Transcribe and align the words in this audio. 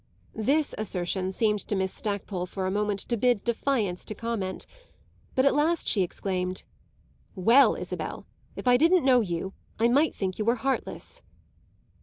This 0.33 0.73
assertion 0.79 1.31
seemed 1.31 1.59
to 1.67 1.75
Miss 1.75 1.93
Stackpole 1.93 2.47
for 2.47 2.65
a 2.65 2.71
moment 2.71 3.01
to 3.01 3.15
bid 3.15 3.43
defiance 3.43 4.03
to 4.05 4.15
comment; 4.15 4.65
but 5.35 5.45
at 5.45 5.53
last 5.53 5.87
she 5.87 6.01
exclaimed: 6.01 6.63
"Well, 7.35 7.75
Isabel, 7.75 8.25
if 8.55 8.67
I 8.67 8.77
didn't 8.77 9.05
know 9.05 9.21
you 9.21 9.53
I 9.79 9.87
might 9.89 10.15
think 10.15 10.39
you 10.39 10.45
were 10.45 10.55
heartless!" 10.55 11.21